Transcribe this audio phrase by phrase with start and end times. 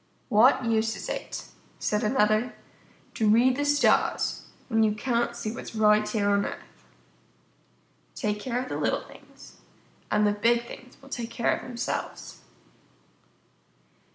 [0.29, 1.43] "What use is it,"
[1.77, 2.55] said another,
[3.13, 6.85] "to read the stars, when you can't see what's right here on the earth?"
[8.15, 9.57] _Take care of the little things
[10.09, 12.39] and the big things will take care of themselves.